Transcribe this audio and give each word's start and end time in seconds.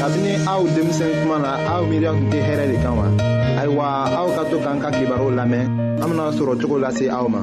kabini 0.00 0.32
aw 0.52 0.60
denmisɛn 0.74 1.12
kuma 1.22 1.36
na 1.44 1.50
aw 1.74 1.80
miiriya 1.88 2.10
tun 2.16 2.26
tɛ 2.32 2.38
hɛrɛ 2.48 2.64
de 2.70 2.76
kan 2.84 2.94
wa 2.98 3.06
ayiwa 3.60 3.84
aw 4.20 4.26
ka 4.36 4.42
to 4.50 4.56
k'an 4.64 4.78
ka 4.82 4.88
kibaru 4.96 5.26
lamɛn 5.38 5.64
an 6.02 6.06
bena 6.10 6.24
sɔrɔ 6.36 6.52
cogo 6.60 6.76
lase 6.82 7.06
aw 7.16 7.26
ma 7.32 7.40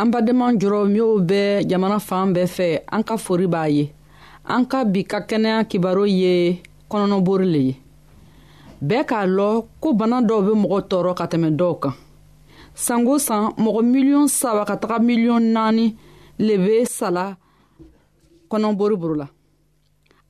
an 0.00 0.06
badenma 0.12 0.46
jɔrɔ 0.60 0.80
minw 0.92 1.08
bɛ 1.28 1.42
jamana 1.70 1.98
fan 2.08 2.32
bɛɛ 2.34 2.46
fɛ 2.56 2.66
an 2.90 3.02
ka 3.02 3.16
fori 3.16 3.46
b'a 3.46 3.64
ye 3.76 3.84
an 4.48 4.64
ka 4.64 4.84
bi 4.84 5.02
ka 5.04 5.20
kɛnɛya 5.20 5.68
kibaro 5.70 6.04
ye 6.08 6.62
kɔnɔnɔbori 6.90 7.44
le 7.52 7.60
ye 7.68 7.76
bɛɛ 8.86 9.04
k'a 9.06 9.26
lɔn 9.36 9.64
ko 9.80 9.92
bana 9.92 10.22
dɔw 10.24 10.38
be 10.46 10.52
mɔgɔ 10.64 10.78
tɔɔrɔ 10.88 11.14
ka 11.16 11.24
tɛmɛ 11.26 11.50
dɔw 11.58 11.74
kan 11.80 11.92
sango 12.80 13.16
san 13.26 13.44
mɔgɔ 13.62 13.80
miliyɔn 13.92 14.26
saba 14.38 14.62
ka 14.68 14.74
taga 14.82 14.96
miliyɔn 15.06 15.44
naani 15.54 15.86
le 16.46 16.54
be 16.64 16.74
sala 16.84 17.24
kɔnɔboriboro 18.50 19.14
la 19.20 19.26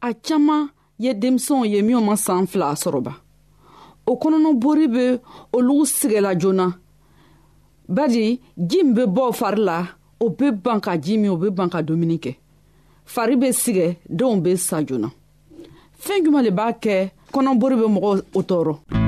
a 0.00 0.08
caaman 0.14 0.68
ye 0.98 1.12
denmisɛnw 1.14 1.64
ye 1.72 1.82
minw 1.82 2.00
ma 2.00 2.14
saan 2.16 2.46
fila 2.46 2.74
sɔrɔba 2.74 3.12
o 4.06 4.12
kɔnɔnɔbori 4.20 4.86
be 4.92 5.04
olugu 5.52 5.84
sigɛla 5.86 6.34
joona 6.40 6.66
badi 7.88 8.40
ji 8.66 8.82
min 8.84 8.94
be 8.94 9.02
bɔ 9.02 9.32
fari 9.32 9.58
la 9.60 9.86
o 10.20 10.28
be 10.30 10.50
ban 10.50 10.80
ka 10.80 10.96
ji 10.98 11.16
min 11.18 11.30
o 11.30 11.36
be 11.36 11.48
ban 11.50 11.68
ka 11.70 11.80
dumuni 11.82 12.18
kɛ 12.18 12.36
fari 13.06 13.36
be 13.38 13.48
sigɛ 13.52 13.96
denw 14.08 14.40
be 14.42 14.56
sa 14.56 14.82
joona 14.84 15.10
fɛɛn 16.00 16.24
juman 16.26 16.42
le 16.44 16.50
b'a 16.50 16.72
kɛ 16.72 17.10
kɔnɔbori 17.32 17.76
be 17.80 17.86
mɔgɔ 17.94 18.22
o 18.34 18.42
tɔɔrɔ 18.42 19.01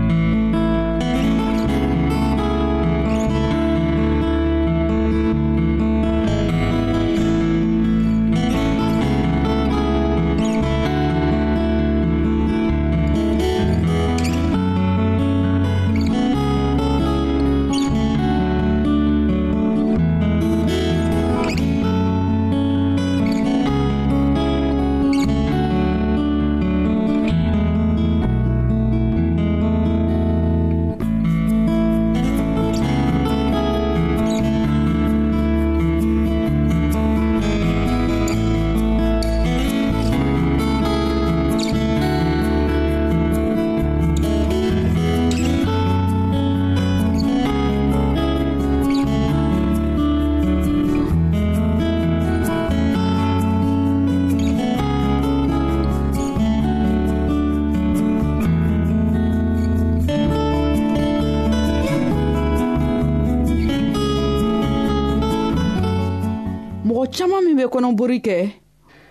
caaman 67.17 67.45
min 67.47 67.57
be 67.57 67.63
kɔnɔbori 67.73 68.19
kɛ 68.27 68.37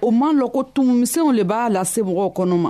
o 0.02 0.12
man 0.12 0.36
lɔn 0.40 0.52
ko 0.54 0.64
tumumisɛnw 0.76 1.32
le 1.38 1.44
b'a 1.44 1.70
lase 1.70 2.02
mɔgɔw 2.04 2.28
kɔnɔ 2.36 2.58
ma 2.64 2.70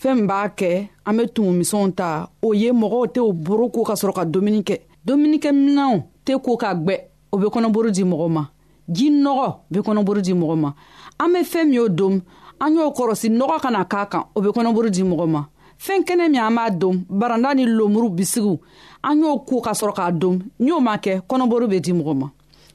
fɛɛn 0.00 0.14
min 0.16 0.26
b'a 0.26 0.48
kɛ 0.58 0.88
an 1.06 1.16
be 1.16 1.22
tumumisɛnw 1.34 1.92
ta 1.96 2.28
o 2.40 2.52
ye 2.54 2.70
mɔgɔw 2.70 3.06
tɛ 3.14 3.18
o 3.20 3.32
boro 3.32 3.68
ko 3.68 3.82
ka 3.82 3.94
sɔrɔ 3.94 4.12
ka 4.14 4.24
dumuni 4.24 4.62
kɛ 4.62 4.78
dumunikɛminanw 5.04 6.00
tɛ 6.24 6.38
ko 6.44 6.56
ka 6.56 6.72
gwɛ 6.74 6.96
o 7.32 7.38
be 7.38 7.46
kɔnɔboro 7.48 7.90
di 7.94 8.04
mɔgɔ 8.04 8.28
ma 8.30 8.46
ji 8.92 9.10
nɔgɔ 9.10 9.54
be 9.72 9.80
kɔnɔboro 9.80 10.20
di 10.22 10.34
mɔgɔ 10.34 10.56
ma 10.56 10.72
an 11.18 11.32
be 11.32 11.38
fɛɛn 11.42 11.68
min 11.70 11.78
o 11.80 11.88
domi 11.88 12.22
an 12.60 12.74
y'o 12.76 12.92
kɔrɔsi 12.94 13.28
nɔgɔ 13.38 13.60
kana 13.60 13.84
k'a 13.84 14.06
kan 14.08 14.22
o 14.36 14.40
be 14.40 14.50
kɔnɔboro 14.50 14.88
di 14.92 15.02
mɔgɔ 15.02 15.26
ma 15.28 15.44
fɛn 15.80 16.04
kɛnɛ 16.06 16.30
min 16.30 16.36
an 16.38 16.54
b'a 16.56 16.70
dom 16.78 17.04
baranda 17.10 17.56
ni 17.56 17.64
lomuru 17.66 18.08
bisigiw 18.14 18.56
an 19.02 19.18
y'o 19.22 19.36
ko 19.48 19.60
ka 19.60 19.72
sɔrɔ 19.72 19.94
k'a 19.96 20.12
dom 20.18 20.38
ni 20.60 20.70
o 20.70 20.78
ma 20.78 20.96
kɛ 20.96 21.22
kɔnɔboro 21.28 21.66
be 21.68 21.80
di 21.80 21.92
mɔgɔ 21.92 22.14
ma 22.16 22.28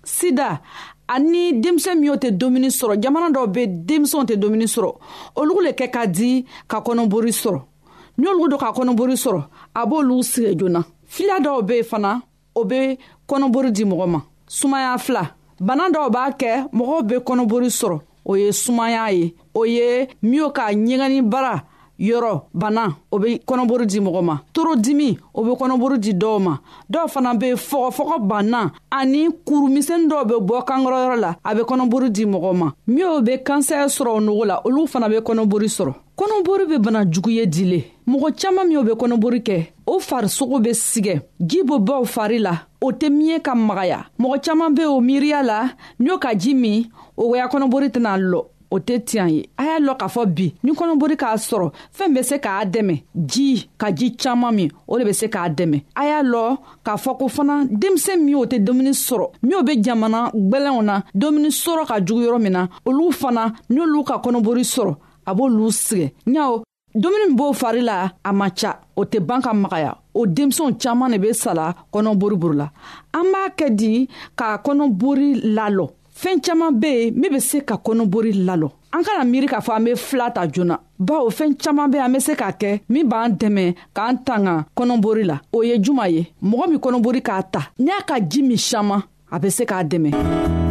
sida 0.03 0.59
ani 1.13 1.59
denmisɛn 1.63 1.99
minw 1.99 2.15
tɛ 2.21 2.29
domuni 2.41 2.69
sɔrɔ 2.79 2.95
jamana 3.03 3.27
dɔw 3.35 3.45
be 3.53 3.63
denmisɛnw 3.87 4.25
tɛ 4.27 4.35
domuni 4.41 4.65
sɔrɔ 4.75 4.91
olugu 5.39 5.61
le 5.65 5.71
kɛ 5.79 5.87
ka 5.93 6.05
di 6.07 6.45
ka 6.67 6.77
kɔnɔbori 6.85 7.31
sɔrɔ 7.41 7.61
ni 8.17 8.25
olugu 8.29 8.47
dɔ 8.51 8.57
ka 8.59 8.71
kɔnɔbori 8.71 9.15
sɔrɔ 9.23 9.41
a 9.75 9.85
b'olugu 9.85 10.23
sigɛ 10.31 10.51
joona 10.59 10.83
fila 11.05 11.39
dɔw 11.39 11.61
be 11.67 11.81
fana 11.83 12.21
o 12.55 12.63
be 12.65 12.97
kɔnɔbori 13.27 13.71
di 13.73 13.83
mɔgɔ 13.85 14.07
ma 14.07 14.21
sumaya 14.47 14.97
fila 14.99 15.33
bana 15.59 15.89
dɔw 15.89 16.09
b'a 16.09 16.31
kɛ 16.39 16.67
mɔgɔw 16.73 17.03
be 17.07 17.15
kɔnɔbori 17.19 17.69
sɔrɔ 17.79 17.99
o 18.27 18.33
ye 18.35 18.51
sumaya 18.51 19.11
ye 19.13 19.35
o 19.53 19.63
ye 19.65 20.07
minw 20.23 20.49
ka 20.49 20.69
ɲɛgɛnibara 20.73 21.63
yɔrɔ 21.99 22.43
bana 22.53 22.95
o 23.11 23.19
be 23.19 23.39
kɔnɔbori 23.45 23.85
di 23.85 23.99
mɔgɔ 23.99 24.23
ma 24.25 24.35
toro 24.53 24.75
dimi 24.75 25.17
o 25.33 25.43
be 25.43 25.51
kɔnɔbori 25.51 25.97
di 25.99 26.13
dɔw 26.13 26.39
ma 26.39 26.59
dɔw 26.91 27.07
fana 27.07 27.33
be 27.37 27.47
fɔgɔfɔgɔ 27.55 28.19
banna 28.27 28.71
ani 28.91 29.29
kurumisɛni 29.45 30.07
dɔw 30.07 30.25
be 30.27 30.35
bɔ 30.41 30.63
kankɔrɔyɔrɔ 30.67 31.19
la 31.19 31.35
a 31.43 31.55
be 31.55 31.61
kɔnɔbori 31.61 32.09
di 32.11 32.25
mɔgɔ 32.25 32.55
ma 32.55 32.73
minw 32.87 33.21
be 33.21 33.37
kansɛrɛ 33.43 33.87
sɔrɔ 33.87 34.09
o 34.15 34.19
nogo 34.19 34.45
la 34.45 34.61
olu 34.65 34.87
fana 34.87 35.09
be 35.09 35.15
kɔnɔbori 35.21 35.67
sɔrɔ 35.69 35.93
kɔnɔbori 36.17 36.67
be 36.67 36.77
bana 36.79 37.05
juguye 37.09 37.45
di 37.49 37.63
le 37.63 37.83
mɔgɔ 38.09 38.39
caaman 38.39 38.67
minw 38.69 38.83
be 38.83 38.91
kɔnɔbori 38.91 39.41
kɛ 39.43 39.67
o 39.87 39.99
farisogo 39.99 40.59
be 40.63 40.71
sigɛ 40.73 41.21
ji 41.45 41.61
be 41.63 41.77
baw 41.79 42.03
fari 42.03 42.39
la 42.39 42.59
o 42.81 42.91
tɛ 42.91 43.09
miɲɛ 43.09 43.39
ka 43.43 43.55
magaya 43.55 44.05
mɔgɔ 44.19 44.41
caaman 44.43 44.73
be 44.75 44.83
o 44.85 44.99
miiriya 44.99 45.43
la 45.45 45.71
minw 45.99 46.17
ka 46.19 46.33
ji 46.35 46.53
min 46.53 46.87
o 47.17 47.33
ya 47.35 47.47
kɔnɔbori 47.47 47.89
tɛna 47.89 48.17
lɔ 48.19 48.47
o 48.75 48.79
tɛ 48.79 48.95
tiɲɛ 49.07 49.25
ye 49.35 49.41
a 49.57 49.63
y'a 49.69 49.77
lɔn 49.85 49.97
k'a 50.01 50.07
fɔ 50.15 50.21
bi 50.35 50.47
ni 50.63 50.71
kɔnɔbori 50.79 51.15
k'a 51.21 51.37
sɔrɔ 51.47 51.67
fɛɛn 51.97 52.13
be 52.15 52.21
se 52.29 52.35
k'a 52.45 52.65
dɛmɛ 52.73 52.93
ji 53.31 53.47
ka 53.77 53.87
ji 53.97 54.07
caaman 54.21 54.51
min 54.57 54.69
o 54.91 54.97
de 54.99 55.03
be 55.07 55.13
se 55.13 55.25
k'a 55.33 55.49
dɛmɛ 55.57 55.77
a 55.99 56.03
y'a 56.09 56.19
lɔn 56.31 56.51
k'a 56.85 56.95
fɔ 57.03 57.11
ko 57.19 57.25
fana 57.35 57.55
denmisɛn 57.81 58.17
min 58.25 58.35
o 58.35 58.45
tɛ 58.51 58.57
dumuni 58.65 58.91
sɔrɔ 59.05 59.25
minw 59.43 59.61
be 59.67 59.73
jamana 59.83 60.19
gwɛlɛnw 60.49 60.81
na 60.89 60.95
dumuni 61.19 61.49
sɔrɔ 61.63 61.81
ka 61.89 61.95
jugu 62.05 62.21
yɔrɔ 62.27 62.39
min 62.45 62.53
na 62.57 62.61
olu 62.87 63.11
fana 63.11 63.43
n'olu 63.69 64.03
ka 64.05 64.15
kɔnɔbori 64.23 64.63
sɔrɔ 64.75 64.93
a 65.25 65.31
b'olu 65.35 65.71
sigɛ 65.85 66.07
ɲaw 66.27 66.53
dumuni 67.01 67.25
min 67.29 67.35
b'o 67.37 67.53
fari 67.53 67.81
la 67.81 68.11
a 68.29 68.31
man 68.33 68.51
ca 68.59 68.79
o 68.97 69.03
tɛ 69.11 69.19
ban 69.25 69.41
ka 69.41 69.53
magaya 69.53 69.95
o 70.13 70.25
denmisɛnw 70.27 70.77
caaman 70.81 71.09
ne 71.11 71.17
be 71.17 71.31
sala 71.33 71.73
kɔnɔbori 71.93 72.35
buru 72.41 72.55
la 72.61 72.69
an 73.13 73.23
b'a 73.31 73.47
kɛ 73.57 73.75
di 73.75 74.07
k'a 74.37 74.57
kɔnɔbori 74.65 75.41
lalɔ 75.55 75.87
fɛɛn 76.15 76.39
caaman 76.41 76.71
be 76.79 76.87
yen 76.87 77.13
min 77.19 77.31
be 77.33 77.39
se 77.39 77.59
ka 77.61 77.75
kɔnɔbori 77.77 78.31
lalɔ 78.33 78.69
an 78.93 79.03
kana 79.03 79.25
miiri 79.25 79.47
k'a 79.47 79.59
fɔ 79.59 79.71
an 79.75 79.83
be 79.83 79.95
fila 79.95 80.31
ta 80.33 80.45
joona 80.47 80.79
bawo 80.97 81.29
fɛɛn 81.29 81.55
caaman 81.61 81.91
be 81.91 81.97
an 81.97 82.13
be 82.13 82.19
se 82.19 82.33
k'a 82.35 82.51
kɛ 82.57 82.79
min 82.89 83.03
b'an 83.09 83.35
dɛmɛ 83.37 83.75
k'an 83.93 84.23
tanga 84.25 84.65
kɔnɔbori 84.77 85.23
la 85.25 85.39
o 85.51 85.61
ye 85.63 85.77
juman 85.77 86.09
ye 86.13 86.31
mɔgɔ 86.41 86.69
min 86.69 86.79
kɔnɔbori 86.79 87.21
k'a 87.21 87.43
ta 87.51 87.59
n'i 87.77 87.87
y'a 87.91 88.03
ka 88.07 88.19
ji 88.19 88.41
min 88.43 88.57
saman 88.57 89.03
a 89.29 89.39
be 89.39 89.49
se 89.49 89.65
k'a 89.65 89.83
dɛmɛ 89.87 90.63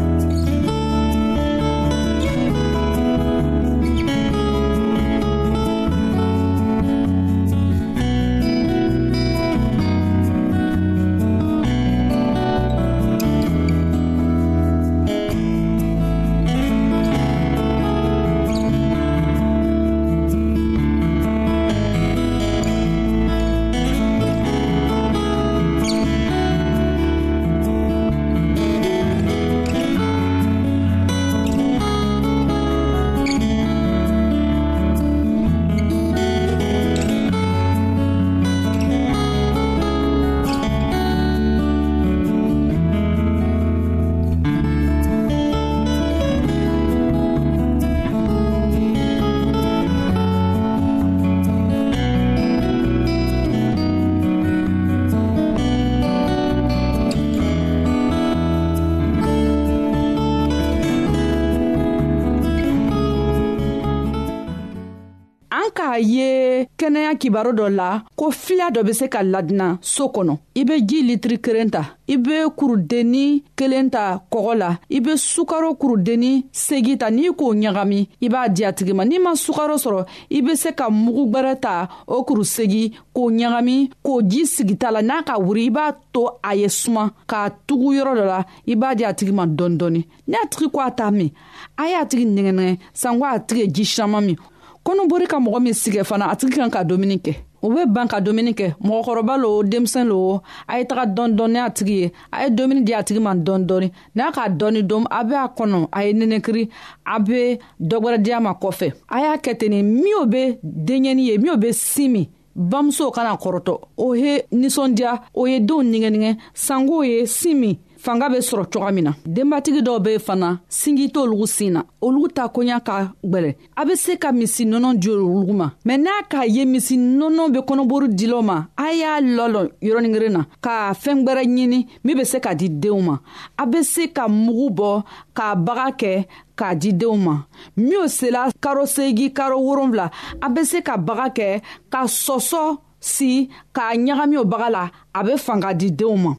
kɛnɛya 66.84 67.14
kibaro 67.14 67.52
dɔ 67.52 67.68
la 67.70 68.02
ko 68.14 68.30
fila 68.30 68.68
dɔ 68.70 68.84
be 68.84 68.92
se 68.92 69.08
ka 69.08 69.22
ladina 69.22 69.78
soo 69.80 70.08
kɔnɔ 70.08 70.36
i 70.54 70.64
be 70.64 70.74
ji 70.86 71.02
litiri 71.02 71.38
kelen 71.40 71.70
ta 71.70 71.96
i 72.06 72.16
be 72.18 72.44
kurudenni 72.58 73.40
kelen 73.56 73.88
ta 73.90 74.20
kɔgɔ 74.30 74.54
la 74.58 74.68
i 74.90 75.00
be 75.00 75.12
sukaro 75.16 75.74
kurudenni 75.78 76.44
segi 76.52 76.98
ta 76.98 77.08
n'i 77.10 77.30
k'o 77.32 77.54
ɲagami 77.56 78.06
i 78.20 78.28
b'a 78.28 78.48
di 78.50 78.64
a 78.64 78.72
tigi 78.72 78.92
ma 78.92 79.04
n'i 79.06 79.18
ma 79.18 79.32
sukaro 79.34 79.76
sɔrɔ 79.80 80.04
i 80.30 80.42
be 80.42 80.54
se 80.56 80.72
ka 80.72 80.90
mugu 80.90 81.24
gwɛrɛ 81.30 81.58
ta 81.62 81.88
o 82.06 82.22
kuru 82.22 82.44
segi 82.44 82.92
k'o 83.16 83.30
ɲagami 83.32 83.88
k'o 84.04 84.20
ji 84.28 84.44
sigita 84.44 84.90
la 84.92 85.00
n'a 85.00 85.22
ka 85.24 85.38
wuri 85.38 85.64
i 85.66 85.70
b'a 85.70 85.90
to 86.12 86.28
a 86.44 86.54
ye 86.54 86.68
suma 86.68 87.12
k'a 87.26 87.48
tugu 87.66 87.94
yɔrɔ 87.94 88.12
dɔ 88.16 88.24
la 88.26 88.44
i 88.66 88.74
b'a 88.76 88.94
di 88.94 89.04
a 89.04 89.14
tigi 89.14 89.32
ma 89.32 89.46
dɔɔni 89.46 89.76
dɔɔni 89.78 90.04
ni 90.28 90.34
a 90.36 90.46
tigi 90.48 90.68
ko 90.70 90.80
a 90.86 90.90
t'a 90.90 91.10
min 91.10 91.30
a 91.78 91.88
y'a 91.88 92.04
tigi 92.04 92.26
nɛgɛnɛgɛ 92.26 92.78
sanko 92.92 93.24
a 93.24 93.40
tigi 93.40 93.60
ye 93.62 93.68
ji 93.72 93.84
saman 93.84 94.20
min 94.26 94.36
kɔnɔbori 94.84 95.26
ka 95.26 95.38
mɔgɔ 95.40 95.58
min 95.64 95.72
sigɛ 95.74 96.04
fana 96.08 96.24
a 96.30 96.36
tigi 96.36 96.56
kan 96.60 96.70
ka 96.70 96.84
dumuni 96.84 97.16
kɛ 97.18 97.32
o 97.64 97.70
be 97.70 97.86
ban 97.86 98.06
ka 98.08 98.20
dumuni 98.20 98.52
kɛ 98.52 98.74
mɔgɔkɔrɔba 98.86 99.34
lo 99.42 99.62
denmisɛn 99.64 100.04
lo 100.08 100.42
a 100.68 100.78
ye 100.78 100.84
taga 100.84 101.06
dɔndɔni 101.16 101.52
ni 101.52 101.58
a 101.60 101.70
tigi 101.70 101.92
ye 102.00 102.12
a 102.32 102.44
ye 102.44 102.50
dumuni 102.50 102.82
di 102.84 102.92
a 102.92 103.02
tigi 103.02 103.20
ma 103.20 103.34
dɔndɔni 103.34 103.90
n'a 104.14 104.30
ka 104.34 104.48
dɔɔni 104.48 104.82
dom 104.82 105.06
a 105.10 105.24
be 105.24 105.34
a 105.34 105.46
kɔnɔ 105.56 105.88
a 105.92 106.04
ye 106.06 106.12
nenekiri 106.12 106.68
a 107.06 107.18
be 107.20 107.58
dɔgwɛrɛ 107.80 108.18
diya 108.24 108.40
ma 108.42 108.52
kɔfɛ 108.52 108.92
a 109.08 109.18
y'a 109.22 109.36
kɛ 109.38 109.56
teni 109.58 109.82
minw 109.82 110.26
be 110.30 110.58
denɲɛni 110.62 111.22
ye 111.30 111.38
minw 111.38 111.56
be 111.58 111.72
sin 111.72 112.10
min 112.12 112.26
bamusow 112.68 113.10
kana 113.12 113.34
kɔrɔtɔ 113.36 113.80
o 113.96 114.12
ye 114.14 114.42
ninsɔndiya 114.52 115.22
o 115.34 115.46
ye 115.46 115.60
denw 115.60 115.80
nigɛnigɛ 115.82 116.36
sankow 116.54 117.02
ye 117.08 117.24
sin 117.26 117.58
min 117.60 117.78
fanga 118.04 118.28
be 118.28 118.38
sɔrɔ 118.40 118.64
coga 118.72 118.90
min 118.96 119.04
na 119.06 119.12
denbatigi 119.34 119.80
dɔw 119.86 119.98
be 120.04 120.12
fana 120.26 120.50
singi 120.78 121.06
t' 121.12 121.18
olugu 121.22 121.46
sin 121.56 121.70
na 121.74 121.82
olugu 122.06 122.26
ta 122.36 122.44
koɲa 122.54 122.76
ka 122.86 122.96
gwɛlɛ 123.30 123.50
a 123.74 123.82
be 123.86 123.94
se 124.02 124.16
ka 124.22 124.30
misi 124.38 124.64
nɔnɔ 124.68 124.90
di 125.00 125.08
olugu 125.08 125.54
ma 125.60 125.68
mɛn 125.86 126.00
n'a 126.04 126.10
k'a 126.30 126.42
ye 126.54 126.66
misi 126.66 126.96
nɔnɔ 126.98 127.44
be 127.54 127.58
kɔnɔboru 127.60 128.08
dilaw 128.18 128.42
ma 128.44 128.56
a 128.76 128.92
y'a 128.92 129.20
lɔlɔ 129.22 129.62
yɔrɔningeren 129.82 130.32
na 130.36 130.42
ka 130.60 130.92
fɛɛn 130.92 131.24
gwɛrɛ 131.26 131.44
ɲini 131.56 131.80
min 132.04 132.16
be 132.18 132.24
se 132.24 132.40
ka 132.40 132.52
di 132.54 132.68
deenw 132.68 133.00
ma 133.02 133.16
a 133.58 133.64
be 133.66 133.82
se 133.82 134.08
ka 134.08 134.28
mugu 134.28 134.68
bɔ 134.80 135.02
k'a 135.34 135.54
baga 135.64 135.86
kɛ 136.02 136.26
k'a 136.58 136.74
di 136.78 136.92
denw 136.92 137.16
ma 137.16 137.38
minw 137.76 138.04
sela 138.06 138.48
karo 138.60 138.84
seegi 138.86 139.32
karo 139.32 139.58
woronfila 139.58 140.10
a 140.42 140.48
be 140.50 140.62
se 140.64 140.82
ka 140.82 140.98
baga 140.98 141.28
kɛ 141.30 141.62
ka 141.90 142.04
sɔsɔ 142.04 142.76
si 143.00 143.48
k'a 143.74 143.96
ɲagami 143.96 144.36
o 144.38 144.44
baga 144.44 144.70
la 144.70 144.90
a 145.14 145.24
be 145.24 145.38
fanga 145.38 145.72
di 145.72 145.90
denw 145.90 146.16
ma 146.18 146.36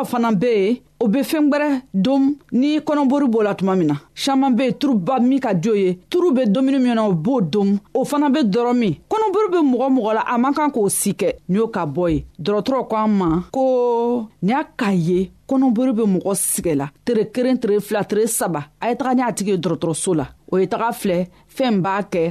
dɔw 0.00 0.04
fana 0.10 0.30
be 0.40 0.46
yen 0.54 0.76
o 1.00 1.08
be 1.08 1.18
fɛɛn 1.24 1.48
gwɛrɛ 1.50 1.80
dom 1.92 2.36
ni 2.52 2.78
kɔnɔbori 2.80 3.26
b'o 3.30 3.42
la 3.42 3.54
tuma 3.54 3.74
min 3.76 3.86
na 3.88 3.94
saman 4.14 4.54
be 4.56 4.64
yen 4.66 4.72
turuba 4.74 5.18
min 5.20 5.40
ka 5.40 5.54
jo 5.60 5.74
ye 5.74 5.98
turu 6.10 6.32
be 6.34 6.44
domuni 6.46 6.78
min 6.80 6.94
na 6.94 7.02
o 7.06 7.12
b'o 7.12 7.40
dom 7.40 7.78
o 7.94 8.04
fana 8.04 8.30
be 8.32 8.40
dɔrɔ 8.46 8.74
min 8.76 8.94
kɔnɔbori 9.10 9.50
be 9.52 9.56
mɔgɔ 9.58 9.88
mɔgɔ 9.92 10.14
la 10.14 10.20
a 10.34 10.38
man 10.38 10.54
kan 10.54 10.70
k'o 10.70 10.88
si 10.90 11.12
kɛ 11.14 11.32
ni 11.48 11.56
y'o 11.58 11.66
ka 11.66 11.84
bɔ 11.86 12.10
ye 12.12 12.24
dɔrɔtɔrɔ 12.40 12.86
ko 12.88 12.96
an 12.96 13.08
ma 13.18 13.42
ko 13.52 14.28
ni 14.42 14.52
y'a 14.52 14.62
k'a 14.76 14.92
ye 14.94 15.30
kɔnɔbori 15.48 15.92
be 15.98 16.04
mɔgɔ 16.12 16.32
sigɛ 16.34 16.74
la 16.76 16.86
tere 17.04 17.24
kelen 17.32 17.56
tere 17.58 17.80
fila 17.80 18.04
tere 18.04 18.26
saba 18.28 18.60
a 18.80 18.88
ye 18.90 18.94
taga 18.94 19.14
ni 19.14 19.22
a 19.22 19.32
tigi 19.32 19.50
ye 19.50 19.56
dɔrɔtɔrɔso 19.56 20.14
la 20.16 20.26
o 20.52 20.58
ye 20.58 20.66
taga 20.66 20.88
filɛ 21.00 21.26
fɛɛn 21.56 21.80
b'a 21.82 22.02
kɛ 22.10 22.22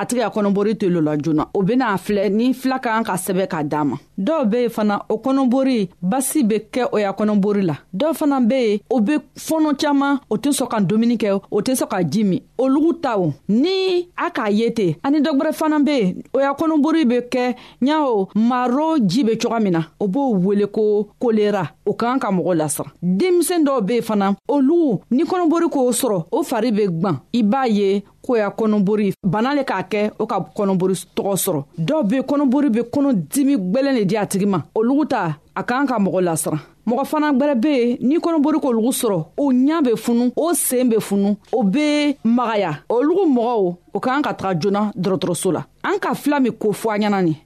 a 0.00 0.06
tigi 0.06 0.20
ka 0.20 0.28
kɔnɔbori 0.30 0.72
tɛ 0.80 0.86
lo 0.92 1.00
la 1.00 1.16
joona 1.16 1.48
o 1.54 1.62
bena 1.62 1.96
filɛ 1.96 2.30
ni 2.32 2.52
fila 2.52 2.78
ka 2.78 2.90
kan 2.94 3.04
ka 3.04 3.14
sɛbɛ 3.16 3.46
k'a 3.48 3.64
daa 3.68 3.84
ma 3.84 3.96
dɔw 4.18 4.44
be 4.50 4.58
yen 4.64 4.68
fana 4.70 5.00
o 5.08 5.16
kɔnɔbori 5.18 5.88
basi 6.02 6.42
be 6.46 6.58
kɛ 6.72 6.88
o 6.92 6.98
y'a 6.98 7.12
kɔnɔbori 7.12 7.62
la 7.64 7.76
dɔw 7.94 8.12
fana 8.14 8.40
be 8.46 8.54
yen 8.60 8.78
o 8.90 9.00
be 9.00 9.14
fɔnɔ 9.36 9.76
caaman 9.80 10.20
o 10.30 10.36
tɛ 10.36 10.50
sɔn 10.60 10.68
ka 10.70 10.78
dumuni 10.80 11.16
kɛ 11.16 11.40
o 11.50 11.60
tɛ 11.60 11.72
sɔn 11.80 11.88
ka 11.90 11.98
ji 12.02 12.24
min 12.24 12.40
olugu 12.58 12.92
ta 13.02 13.16
o 13.18 13.32
ni 13.48 14.08
a 14.18 14.30
k'a 14.30 14.50
ye 14.50 14.70
ten 14.72 14.94
ani 15.04 15.20
dɔgwɛrɛ 15.20 15.52
fana 15.54 15.78
be 15.84 15.96
yen 15.98 16.22
o 16.34 16.40
y'a 16.40 16.52
kɔnɔbori 16.54 17.04
be 17.08 17.16
kɛ 17.32 17.54
ɲa 17.82 18.04
o 18.04 18.28
maro 18.34 18.96
ji 19.06 19.22
be 19.24 19.36
coga 19.38 19.60
min 19.60 19.72
na 19.72 19.82
o 20.00 20.08
b'o 20.08 20.32
wele 20.44 20.66
ko 20.66 21.08
kolera 21.20 21.70
o 21.86 21.92
ka 21.94 22.06
kan 22.06 22.18
ka 22.20 22.30
mɔgɔ 22.30 22.52
la 22.56 22.65
la 22.66 22.68
sa 22.68 22.84
denmisɛn 23.02 23.62
dɔw 23.66 23.80
be 23.86 23.92
yen 23.94 24.02
fana 24.04 24.34
olugu 24.48 25.00
ni 25.10 25.22
kɔnɔbori 25.24 25.68
k'o 25.72 25.90
sɔrɔ 25.92 26.24
o 26.30 26.42
fari 26.42 26.70
be 26.72 26.86
gwan 26.90 27.18
i 27.32 27.42
b'a 27.42 27.66
ye 27.66 28.04
ko 28.26 28.36
ya 28.36 28.50
kɔnɔbori 28.50 29.12
bana 29.22 29.54
le 29.54 29.62
k'a 29.62 29.82
kɛ 29.82 30.10
o 30.18 30.26
ka 30.26 30.40
kɔnɔbori 30.54 30.94
tɔgɔ 31.16 31.36
sɔrɔ 31.44 31.64
dɔw 31.78 32.02
be 32.08 32.16
kɔnɔbori 32.22 32.68
be 32.72 32.80
kɔnɔ 32.92 33.12
dimi 33.30 33.56
gwɛlɛn 33.56 33.94
le 33.98 34.04
di 34.04 34.16
a 34.16 34.26
tigi 34.26 34.46
ma 34.46 34.60
olugu 34.74 35.06
ta 35.08 35.38
a 35.54 35.62
k'an 35.62 35.86
ka 35.86 35.98
mɔgɔ 35.98 36.20
lasiran 36.24 36.58
mɔgɔ 36.86 37.04
fana 37.06 37.32
gwɛrɛ 37.32 37.54
be 37.60 37.68
yen 37.68 37.96
ni 38.08 38.16
kɔnɔbori 38.18 38.60
k'olugu 38.60 38.92
sɔrɔ 38.92 39.24
o 39.36 39.52
ɲa 39.52 39.82
be 39.84 39.90
funu 39.96 40.30
o 40.36 40.52
seen 40.54 40.88
be 40.88 40.96
funu 41.00 41.36
o 41.52 41.62
be 41.62 42.16
magaya 42.24 42.80
olugu 42.88 43.24
mɔgɔw 43.26 43.74
o 43.94 44.00
k'an 44.00 44.22
ka 44.22 44.32
taga 44.34 44.60
joona 44.60 44.90
dɔrɔtɔrɔso 44.96 45.52
la 45.52 45.64
an 45.84 45.98
ka 46.00 46.14
fila 46.14 46.40
min 46.40 46.52
ko 46.52 46.70
fɔ 46.72 46.94
a 46.94 46.98
ɲɛna 46.98 47.24
ni 47.24 47.36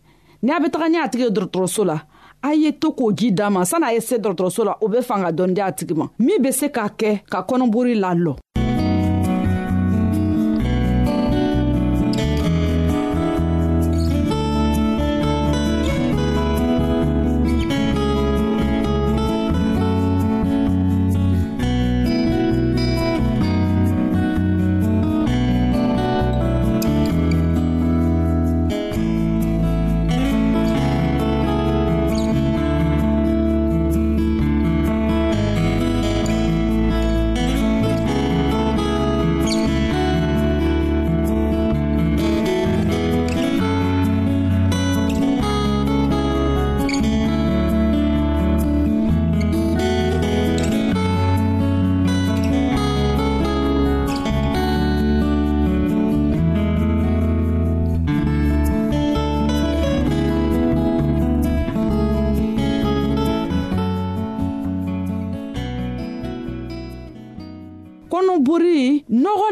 ni 0.42 0.50
a 0.56 0.60
be 0.60 0.68
taga 0.70 0.88
ni 0.90 0.96
a 0.98 1.08
tigi 1.08 1.24
ye 1.24 1.30
dɔrɔtɔrɔso 1.30 1.84
la 1.86 1.96
a 2.42 2.52
ye 2.54 2.72
to 2.78 2.92
k'o 2.92 3.12
ji 3.16 3.32
d'a 3.32 3.50
ma 3.50 3.64
san'a 3.64 3.92
ye 3.92 4.00
se 4.00 4.16
dɔgɔtɔrɔso 4.16 4.64
la 4.64 4.76
o 4.80 4.88
be 4.88 5.02
fan 5.02 5.22
ka 5.22 5.30
dɔɔni 5.32 5.52
di 5.54 5.60
a 5.60 5.70
tigi 5.72 5.94
ma 5.94 6.06
min 6.18 6.42
be 6.42 6.52
se 6.52 6.68
k'a 6.68 6.88
kɛ 6.96 7.22
ka 7.28 7.42
kɔnɔbori 7.48 7.94
lalɔ 8.00 8.36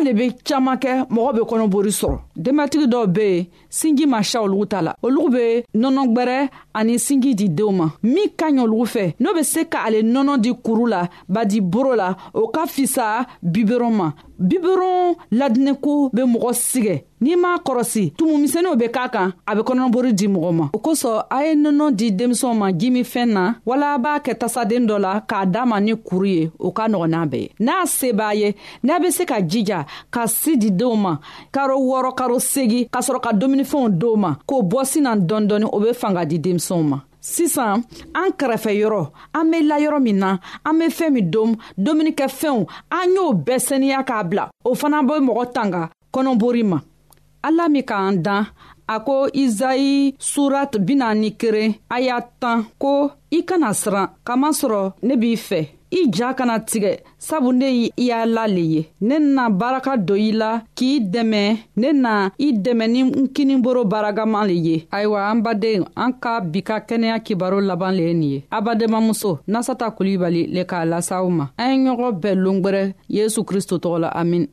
de 0.08 0.12
be 0.14 0.32
caaman 0.44 0.76
kɛ 0.82 0.92
mɔgɔ 1.14 1.30
be 1.36 1.42
kɔnɔbori 1.50 1.92
sɔrɔ 2.00 2.16
denbatigi 2.44 2.86
dɔw 2.92 3.04
be 3.14 3.20
yen 3.28 3.46
sinji 3.70 4.06
ma 4.06 4.20
siya 4.22 4.40
olugu 4.42 4.66
ta 4.68 4.80
la 4.82 4.92
olugu 5.02 5.28
be 5.34 5.44
nɔnɔgwɛrɛ 5.78 6.48
ani 6.74 6.94
sinji 6.98 7.34
di 7.34 7.48
deenw 7.48 7.72
ma 7.72 7.86
min 8.02 8.28
ka 8.38 8.46
ɲi 8.50 8.60
olugu 8.64 8.86
fɛ 8.86 9.14
n'o 9.20 9.34
be 9.34 9.42
se 9.44 9.64
k'ale 9.64 10.02
nɔnɔ 10.02 10.38
di 10.40 10.52
kuru 10.64 10.86
la 10.86 11.08
badiboro 11.28 11.94
la 11.96 12.16
o 12.34 12.48
ka 12.48 12.64
fisa 12.66 13.26
biberon 13.42 13.90
ma 13.92 14.12
bibiron 14.38 15.14
ladiniko 15.32 16.10
be 16.12 16.22
mɔgɔ 16.24 16.50
sigɛ 16.68 16.96
n'i 17.22 17.34
m'a 17.36 17.50
kɔrɔsi 17.66 18.12
tumumisɛnninw 18.18 18.76
be 18.78 18.86
k'a 18.88 19.08
kan 19.10 19.32
a 19.46 19.54
be 19.56 19.62
kɔnɔbori 19.62 20.12
di 20.14 20.28
mɔgɔ 20.28 20.50
ma 20.54 20.70
o 20.72 20.78
kosɔn 20.78 21.24
a 21.30 21.44
ye 21.44 21.54
nɔnɔ 21.54 21.90
di 21.98 22.10
denmisɛnw 22.12 22.54
ma 22.54 22.70
jimifɛn 22.72 23.26
na 23.32 23.54
wala 23.66 23.94
a 23.94 23.98
b'a 23.98 24.20
kɛ 24.22 24.38
tasaden 24.38 24.86
dɔ 24.86 24.98
la 25.00 25.20
k'a 25.20 25.44
daa 25.46 25.66
ma 25.66 25.80
ni 25.80 25.92
kuru 25.96 26.26
ye 26.26 26.50
o 26.58 26.70
ka 26.70 26.86
nɔgɔ 26.88 27.08
n'a 27.08 27.26
bɛɛ 27.26 27.40
ye 27.40 27.48
n'a 27.58 27.86
se 27.86 28.12
b'a 28.12 28.34
ye 28.36 28.54
n'a 28.84 29.00
be 29.00 29.10
se 29.10 29.24
ka 29.26 29.40
jija 29.40 29.84
ka 30.10 30.26
si 30.28 30.56
di 30.56 30.70
denw 30.70 30.94
ma 30.96 31.18
karo 31.50 31.76
wɔɔrɔ 31.80 32.14
karo 32.14 32.38
segi 32.38 32.88
ka 32.88 33.00
sɔrɔ 33.00 33.20
ka 33.20 33.32
dumunifɛnw 33.32 33.90
dow 33.98 34.14
ma 34.16 34.36
k'o 34.46 34.62
bɔsinan 34.62 35.26
dɔndɔni 35.26 35.68
o 35.72 35.80
be 35.80 35.92
fanga 35.92 36.24
di 36.24 36.38
denmisɛnw 36.38 36.82
ma 36.84 37.00
sisan 37.32 37.74
an 38.20 38.28
kɛrɛfɛ 38.38 38.70
yɔrɔ 38.80 39.00
an 39.38 39.44
be 39.50 39.56
layɔrɔ 39.70 39.98
min 40.06 40.18
na 40.22 40.30
an 40.68 40.74
be 40.78 40.84
fɛɛn 40.98 41.12
min 41.14 41.30
dom 41.34 41.50
dumunikɛfɛnw 41.84 42.60
an 42.98 43.08
y'o 43.14 43.26
bɛɛ 43.46 43.58
saniya 43.66 44.00
k'a 44.08 44.22
bila 44.28 44.44
o 44.68 44.70
fana 44.80 44.98
be 45.08 45.14
mɔgɔ 45.26 45.44
tanga 45.56 45.82
kɔnɔbori 46.14 46.64
ma 46.70 46.78
ala 47.46 47.64
min 47.68 47.82
k'an 47.88 48.16
dan 48.24 48.42
a 48.94 48.96
ko 49.06 49.14
izayi 49.42 50.14
surat 50.32 50.72
bina 50.86 51.06
ni 51.20 51.30
keren 51.40 51.70
a 51.94 51.96
y'a 52.06 52.18
tan 52.40 52.58
ko 52.82 52.90
i 53.38 53.40
kana 53.48 53.68
siran 53.82 54.10
kamasɔrɔ 54.26 54.80
ne 55.06 55.14
b'i 55.22 55.36
fɛ 55.48 55.60
i 55.90 56.10
ja 56.18 56.34
kana 56.34 56.58
tigɛ 56.58 56.92
sabu 57.18 57.52
ne 57.60 57.66
y' 57.70 57.90
i 57.96 58.02
y'a 58.08 58.20
la 58.34 58.44
le 58.46 58.62
ye 58.74 58.82
ne 59.08 59.16
na 59.34 59.44
baraka 59.60 59.96
do 60.06 60.14
i 60.14 60.30
la 60.32 60.50
k'i 60.76 60.90
dɛmɛ 61.12 61.42
ne 61.80 61.88
na 62.02 62.14
i 62.38 62.52
dɛmɛ 62.64 62.86
ni 62.92 63.00
n 63.02 63.26
kiniboro 63.34 63.84
baragaman 63.92 64.46
le 64.48 64.54
ye 64.54 64.76
ayiwa 64.90 65.18
an 65.30 65.40
baden 65.42 65.84
an 65.96 66.12
ka 66.22 66.40
bi 66.52 66.60
ka 66.62 66.76
kɛnɛya 66.88 67.16
kibaro 67.24 67.60
laban 67.60 67.92
le 67.96 68.02
ye 68.04 68.14
nin 68.14 68.30
ye 68.30 68.44
abadenmamuso 68.50 69.38
nasata 69.46 69.86
kulibali 69.96 70.42
le 70.54 70.62
k'a 70.64 70.84
lasaw 70.84 71.28
ma 71.28 71.44
an 71.56 71.70
ye 71.72 71.78
ɲɔgɔn 71.90 72.12
bɛɛ 72.22 72.34
longwɛrɛ 72.44 72.92
yesu 73.08 73.44
kristo 73.44 73.78
tɔgɔ 73.78 73.98
la 74.00 74.08
amin 74.08 74.46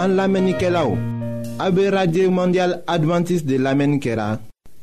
An 0.00 0.14
lamenike 0.16 0.68
la 0.72 0.86
ou, 0.88 0.96
A 1.60 1.68
be 1.70 1.82
radye 1.92 2.26
mondial 2.32 2.78
adventis 2.88 3.42
de 3.44 3.58
lamenike 3.60 4.14
la, 4.16 4.38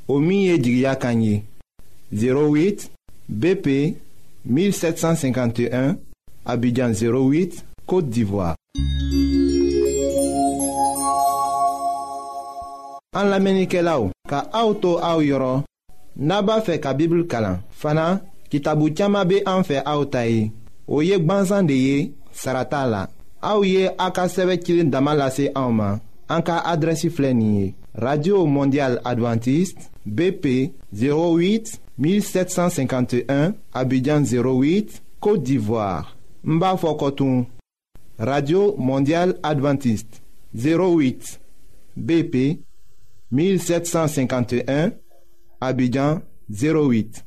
O 0.08 0.20
miye 0.22 0.60
di 0.62 0.76
gya 0.80 0.94
kanyi, 0.96 1.42
08 2.14 2.86
BP 3.28 3.96
1751, 4.46 5.96
Abidjan 6.46 6.92
08, 6.94 7.64
Kote 7.88 8.12
Divoa. 8.14 8.52
An 13.18 13.30
lamenike 13.34 13.82
la 13.82 13.98
ou, 14.00 14.12
Ka 14.30 14.46
auto 14.54 15.00
a 15.02 15.16
ou 15.18 15.26
yoron, 15.26 15.66
Naba 16.18 16.62
fe 16.62 16.78
ka 16.82 16.94
bibl 16.94 17.26
kalan, 17.30 17.64
Fana, 17.74 18.20
ki 18.54 18.62
tabu 18.62 18.92
tiyama 18.94 19.26
be 19.26 19.42
an 19.50 19.66
fe 19.66 19.82
a 19.82 19.98
ou 19.98 20.06
tayi, 20.06 20.52
O 20.88 21.02
yek 21.02 21.26
banzan 21.26 21.66
de 21.66 21.82
ye, 21.90 22.10
Sarata 22.38 22.84
la, 22.86 23.08
Aouye 23.42 23.92
Aka 23.98 24.24
a 24.24 24.84
Damalase 24.84 25.52
en 25.56 26.00
en 26.32 27.74
radio 27.96 28.46
mondial 28.46 29.02
adventiste 29.06 29.80
bp 30.06 30.72
08 30.94 31.80
1751 31.98 33.54
abidjan 33.74 34.22
08 34.24 35.02
côte 35.20 35.44
d'ivoire 35.44 36.16
Mba 36.44 36.76
radio 38.20 38.76
mondial 38.78 39.36
adventiste 39.44 40.22
08 40.56 41.40
bp 41.96 42.60
1751 43.32 44.92
abidjan 45.62 46.22
08 46.50 47.26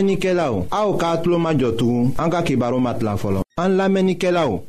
An 0.00 0.04
lamenike 0.06 0.32
la 0.32 0.46
ou, 0.50 0.64
a 0.72 0.80
ou 0.88 0.96
ka 0.96 1.10
atlo 1.18 1.36
ma 1.38 1.50
jotou, 1.52 2.06
an 2.22 2.30
ka 2.32 2.40
ki 2.46 2.54
baro 2.56 2.78
mat 2.80 3.02
la 3.04 3.18
folon. 3.20 3.44
An 3.60 3.74
lamenike 3.76 4.30
la 4.32 4.46
ou, 4.48 4.62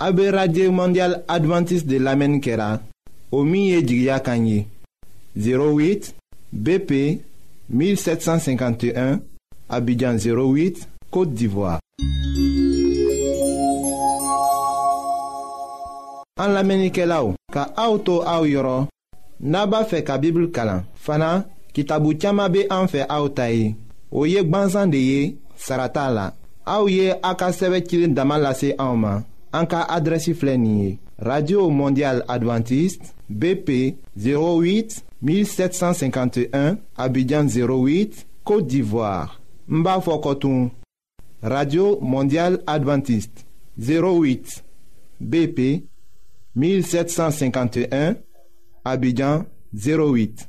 a 0.00 0.06
be 0.16 0.30
radye 0.32 0.70
mondial 0.72 1.18
Adventist 1.28 1.84
de 1.84 1.98
lamenikera, 2.00 2.78
o 3.30 3.42
miye 3.44 3.82
jigya 3.84 4.16
kanyi, 4.24 4.62
08 5.36 6.14
BP 6.52 6.92
1751, 7.68 9.18
abidjan 9.68 10.16
08, 10.16 10.86
Kote 11.12 11.36
Divoa. 11.36 11.76
An 16.40 16.56
lamenike 16.56 17.04
la 17.04 17.20
ou, 17.26 17.36
ka 17.52 17.66
a 17.76 17.86
ou 17.92 18.00
to 18.00 18.22
a 18.24 18.38
ou 18.40 18.48
yoron, 18.48 18.88
naba 19.44 19.84
fe 19.92 20.00
ka 20.08 20.16
bibl 20.22 20.48
kalan, 20.56 20.86
fana 21.04 21.42
ki 21.76 21.84
tabu 21.84 22.16
tiyama 22.16 22.48
be 22.48 22.64
an 22.72 22.88
fe 22.88 23.04
a 23.04 23.20
ou 23.20 23.28
tayi. 23.36 23.74
o 24.10 24.24
ye 24.26 24.38
Saratala 24.42 24.86
de 24.90 24.96
ye 24.96 25.36
sarata 25.56 26.10
la 26.10 26.34
ye 30.58 30.96
radio 31.22 31.70
mondial 31.70 32.22
adventiste 32.28 33.12
bp 33.28 33.96
08 34.18 35.00
1751 35.22 36.76
abidjan 36.96 37.46
08 37.46 38.26
côte 38.44 38.66
d'ivoire 38.66 39.40
n 39.70 39.82
radio 41.42 41.98
mondial 42.00 42.62
adventiste 42.66 43.46
08 43.78 44.62
bp 45.20 45.84
1751 46.56 48.14
abidjan 48.84 49.44
08 49.74 50.48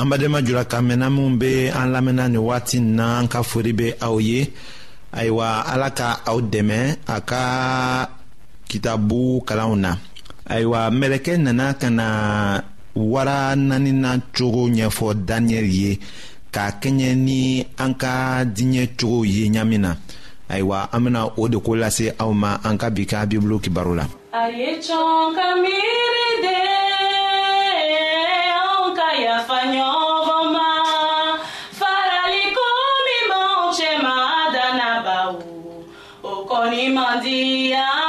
an 0.00 0.08
badenma 0.10 0.40
julaka 0.46 0.78
mɛnna 0.88 1.06
minw 1.14 1.32
be 1.40 1.52
an 1.80 1.88
lamɛnna 1.94 2.24
ni 2.32 2.38
wagati 2.48 2.78
na 2.96 3.04
an 3.20 3.28
ka 3.32 3.38
fori 3.42 3.72
be 3.78 3.86
aw 4.06 4.16
ye 4.28 4.40
ayiwa 5.18 5.48
ala 5.72 5.88
ka 5.98 6.08
aw 6.30 6.38
dɛmɛ 6.52 6.78
a 7.06 7.16
ka 7.30 7.42
kitabu 8.68 9.20
kalanw 9.48 9.74
na 9.82 9.90
ayiwa 10.54 10.80
mɛlɛkɛ 10.98 11.32
nana 11.44 11.66
ka 11.80 11.88
na 11.98 12.06
wara 12.96 13.54
na 13.56 13.76
cogo 14.36 14.64
ɲɛfɔ 14.76 15.08
daniyɛli 15.28 15.68
ye 15.82 15.90
k'a 16.54 16.66
kɛɲɛ 16.80 17.10
ni 17.26 17.66
an 17.84 17.92
ka 18.02 18.14
diɲɛ 18.56 18.84
cogow 18.98 19.24
ye 19.34 19.50
ɲami 19.54 19.76
na 19.80 19.90
ayiwa 20.48 20.88
an 20.92 21.00
bena 21.04 21.26
o 21.40 21.44
de 21.48 21.58
ko 21.60 21.72
lase 21.76 22.14
aw 22.18 22.32
ma 22.32 22.56
an 22.64 22.78
ka 22.78 22.88
bi 22.88 23.04
ka 23.04 23.26
bibulu 23.28 23.60
kibaru 23.60 23.96
la 24.00 24.06
a 24.32 24.48
ye 24.50 24.76
cɔn 24.88 25.34
ka 25.36 25.46
miiri 25.62 27.09
Mandi, 36.90 37.72
ah. 37.74 37.99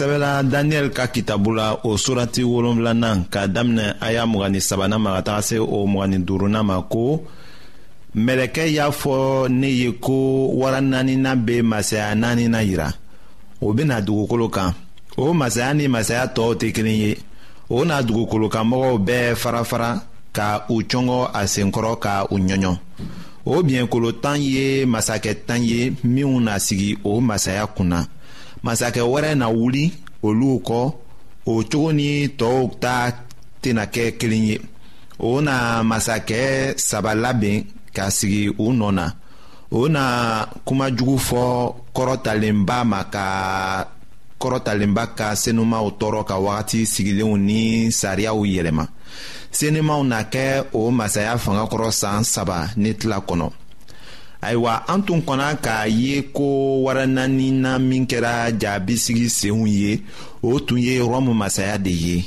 sɛbɛla 0.00 0.42
daniyɛli 0.52 0.90
ka 0.96 1.06
kitabu 1.12 1.50
la 1.58 1.68
o 1.84 1.90
surati 2.02 2.42
wolonfilanan 2.52 3.18
ka 3.32 3.42
daminɛ 3.54 3.86
a 4.00 4.08
y'a 4.14 4.24
mugani 4.32 4.58
sabanan 4.68 4.98
ma 5.04 5.10
ka 5.16 5.22
taga 5.26 5.42
se 5.48 5.56
o 5.58 5.78
mugani 5.92 6.16
duurunan 6.26 6.62
ma 6.68 6.76
ko 6.92 7.04
mɛlɛkɛ 8.26 8.64
y'a 8.76 8.86
fɔ 9.00 9.48
ne 9.60 9.66
ye 9.80 9.90
ko 10.04 10.12
wara 10.60 10.80
naaninan 10.80 11.38
bɛ 11.46 11.56
masaya 11.70 12.14
naaninan 12.14 12.64
yira 12.70 12.88
o 13.60 13.66
bɛna 13.76 13.96
dugukolo 14.06 14.48
kan 14.56 14.72
o 15.18 15.32
masaya 15.40 15.74
ni 15.74 15.86
masaya 15.94 16.24
tɔw 16.36 16.50
tɛ 16.60 16.68
kelen 16.74 16.98
ye 17.04 17.12
o 17.68 17.84
na 17.84 17.96
dugukolokanmɔgɔw 18.08 18.96
bɛɛ 19.06 19.34
farafara 19.42 19.92
ka 20.36 20.64
u 20.74 20.80
cɔngɔ 20.90 21.20
a 21.34 21.42
senkɔrɔ 21.54 21.98
ka 22.00 22.26
u 22.30 22.36
ɲɔɲɔ 22.38 22.76
o 23.44 23.62
biɲɛkolo 23.62 24.12
tan 24.22 24.40
ye 24.40 24.84
masakɛ 24.86 25.44
tan 25.46 25.62
ye 25.62 25.90
minw 26.04 26.40
na 26.40 26.54
sigi 26.58 26.96
o 27.04 27.20
masaya 27.20 27.66
kunna 27.76 28.08
masakɛ 28.66 29.00
wɛrɛ 29.12 29.30
na 29.40 29.46
wuli 29.58 29.84
olu 30.26 30.46
kɔ 30.68 30.80
o 31.50 31.52
cogo 31.70 31.90
ni 31.98 32.08
tɔɔw 32.38 32.60
ta 32.82 32.94
tena 33.62 33.84
kɛ 33.94 34.02
kelen 34.18 34.44
ye 34.50 34.56
o 35.18 35.30
na 35.46 35.54
masakɛ 35.90 36.40
saba 36.88 37.12
labɛn 37.22 37.56
ka 37.96 38.04
sigi 38.18 38.44
u 38.64 38.66
nɔ 38.80 38.88
na 38.98 39.04
o 39.78 39.80
na 39.94 40.02
kumajugu 40.66 41.14
fɔ 41.28 41.42
kɔrɔtalenba 41.96 42.76
ma 42.92 43.00
ka 43.14 43.24
kɔrɔtalenba 44.40 45.02
ka 45.18 45.26
senumaw 45.42 45.86
tɔɔrɔ 46.00 46.22
ka 46.30 46.36
wagati 46.46 46.80
sigilenw 46.92 47.34
ni 47.48 47.60
sariyaw 48.00 48.38
yɛlɛma 48.54 48.84
senumaw 49.58 50.00
na 50.12 50.18
kɛ 50.32 50.44
o 50.78 50.80
masaya 50.98 51.34
fanga 51.44 51.64
kɔrɔ 51.72 51.90
san 52.00 52.24
saba 52.34 52.58
ni 52.82 52.90
tila 53.00 53.18
kɔnɔ 53.28 53.48
ayiwa 54.44 54.74
an 54.88 55.00
tun 55.06 55.20
kɔnna 55.26 55.48
k'a 55.64 55.78
ye 56.00 56.14
ko 56.36 56.46
warananina 56.88 57.72
min 57.88 58.02
kɛra 58.10 58.34
jaabisigi 58.62 59.28
senw 59.38 59.62
ye 59.80 59.92
o 60.48 60.58
tun 60.66 60.78
ye 60.86 60.94
rɔmu 61.12 61.32
masaya 61.40 61.76
de 61.84 61.92
ye 62.06 62.18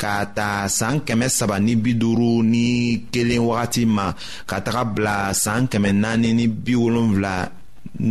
ka 0.00 0.14
ta 0.36 0.50
saan 0.78 0.98
kɛmɛ 1.06 1.26
saba 1.36 1.56
ni 1.66 1.74
bi 1.82 1.92
duuru 2.00 2.32
ni 2.52 2.66
kelen 3.12 3.42
wagati 3.48 3.82
ma 3.96 4.06
ka 4.48 4.56
taga 4.66 4.82
bila 4.92 5.16
saan 5.42 5.64
kɛmɛ 5.72 5.90
naani 6.02 6.30
ni 6.38 6.46
bi 6.64 6.74
wolonfila 6.82 7.34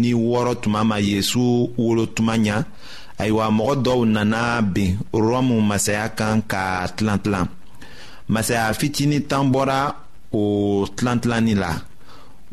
ni 0.01 0.11
wɔɔrɔ 0.13 0.53
tuma 0.61 0.81
ma 0.89 0.97
yezu 1.09 1.45
wolo 1.77 2.03
tuma 2.15 2.35
ɲa 2.45 2.57
ayiwa 3.21 3.45
mɔgɔ 3.57 3.73
dɔw 3.85 3.99
nana 4.13 4.61
ben 4.73 4.91
rɔmu 5.13 5.55
masaya 5.69 6.05
kan 6.17 6.41
ka 6.51 6.87
tilan 6.97 7.19
tilan 7.23 7.45
masaya 8.33 8.73
fitini 8.79 9.19
tan 9.29 9.51
bɔra 9.53 9.79
o 10.33 10.41
tilan 10.97 11.19
tilanni 11.21 11.53
la 11.55 11.73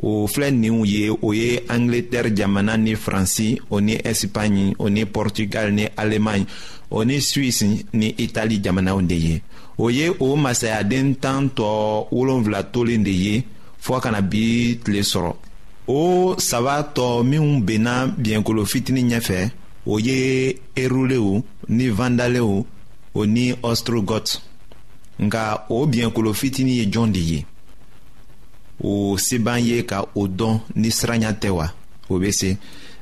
o 0.02 0.26
filɛ 0.26 0.50
ninw 0.50 0.84
ye 0.86 1.10
o 1.10 1.32
ye 1.34 1.62
angleterre 1.68 2.30
jamana 2.34 2.76
ni 2.76 2.94
faransi 2.96 3.60
o 3.70 3.80
ni 3.80 3.96
ɛsipaɲi 3.96 4.74
o 4.78 4.88
ni 4.88 5.02
pɔrtugal 5.04 5.72
ni 5.74 5.84
alemaɲe 5.96 6.46
o 6.90 7.02
ni 7.04 7.20
suwisi 7.20 7.84
ni 7.92 8.14
itali 8.18 8.60
jamanaw 8.64 9.00
de 9.02 9.14
ye 9.14 9.36
o 9.78 9.90
ye 9.90 10.08
o 10.20 10.36
masayaden 10.36 11.16
tan 11.20 11.48
tɔ 11.50 12.06
wolonfila 12.10 12.62
tolen 12.72 13.02
de 13.04 13.10
ye 13.10 13.44
fɔɔ 13.84 14.00
kana 14.00 14.20
bi 14.22 14.78
tile 14.82 15.02
sɔrɔ 15.02 15.34
o 15.88 16.34
saba 16.38 16.82
tɔ 16.94 17.22
minw 17.24 17.60
benna 17.60 18.06
biɲɛkolo 18.06 18.64
fitini 18.64 19.02
ɲɛfɛ 19.02 19.50
o 19.86 19.98
ye 19.98 20.56
erulew 20.76 21.42
ni 21.68 21.88
vandalew 21.88 22.64
o 23.14 23.24
ni 23.26 23.52
ɔstrogot 23.62 24.40
nka 25.20 25.64
o 25.68 25.86
biɲɛkolo 25.86 26.32
fitini 26.32 26.78
ye 26.80 26.86
jɔn 26.86 27.12
de 27.12 27.20
ye 27.20 27.44
o 28.82 29.16
se 29.20 29.38
b'an 29.38 29.60
ye 29.60 29.84
ka 29.86 30.04
o 30.16 30.24
dɔn 30.28 30.60
ni 30.76 30.90
siranya 30.90 31.32
tɛ 31.36 31.48
wa 31.52 31.66
o 32.08 32.16
bɛ 32.18 32.30
se 32.32 32.56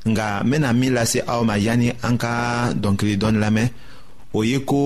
nka 0.09 0.43
n 0.43 0.51
bɛna 0.51 0.69
min 0.75 0.95
lase 0.95 1.19
aw 1.27 1.41
ma 1.47 1.55
yanni 1.57 1.93
an 2.03 2.17
ka 2.19 2.33
dɔnkili 2.75 3.15
dɔɔni 3.19 3.39
lamɛn 3.39 3.69
o 4.35 4.43
ye 4.45 4.59
ko 4.67 4.81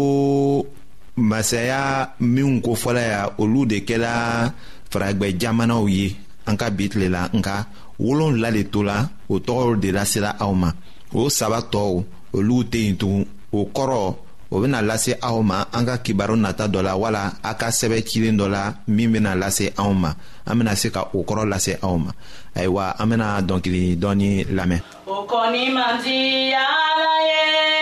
masaya 1.17 2.13
minnu 2.21 2.61
kofɔla 2.61 3.03
ya 3.03 3.21
olu 3.39 3.65
de 3.67 3.77
kɛla 3.89 4.53
faragbɛ 4.91 5.33
jamanaw 5.41 5.85
ye 5.89 6.17
an 6.47 6.57
ka 6.57 6.69
bi 6.71 6.89
tile 6.89 7.09
la 7.09 7.29
nka 7.33 7.67
wolonwula 7.99 8.51
de 8.53 8.63
to 8.71 8.83
la 8.83 9.09
o 9.29 9.39
tɔgɔ 9.39 9.81
de 9.81 9.91
lasela 9.93 10.37
aw 10.39 10.53
ma 10.53 10.71
o 11.15 11.29
saba 11.29 11.61
tɔw 11.73 12.05
olu 12.35 12.63
tɛ 12.65 12.79
yen 12.85 12.97
tugun 12.97 13.27
o 13.53 13.65
kɔrɔ 13.75 14.17
o 14.53 14.61
bena 14.61 14.83
lase 14.85 15.17
aw 15.23 15.41
ma 15.43 15.67
an 15.73 15.83
ka 15.89 15.97
kibaru 16.05 16.37
nata 16.37 16.67
dɔ 16.69 16.81
la 16.87 16.95
wala 17.03 17.23
a 17.43 17.53
ka 17.61 17.69
sɛbɛ 17.79 17.97
cilen 18.07 18.37
dɔ 18.41 18.47
la 18.55 18.63
min 18.95 19.09
bena 19.13 19.33
lase 19.41 19.73
anw 19.81 19.95
ma 20.03 20.11
an 20.49 20.57
bena 20.59 20.75
se 20.81 20.89
ka 20.95 21.03
o 21.17 21.25
kɔrɔ 21.29 21.45
lase 21.53 21.73
aw 21.87 21.97
ma 22.05 22.13
ayiwa 22.57 22.85
an 23.01 23.09
bena 23.11 23.27
dɔnkili 23.49 23.85
dɔɔni 24.03 24.31
lamɛn 24.57 24.81
o 25.07 25.17
kɔni 25.31 25.73
man 25.75 25.95
di 26.05 26.53
ala 26.53 27.15
ye 27.29 27.82